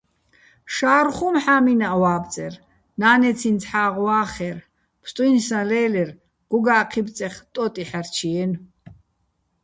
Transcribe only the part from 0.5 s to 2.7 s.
შა́რო̆ ხუმ ჰ̦ა́მინაჸ ვა́ბწერ,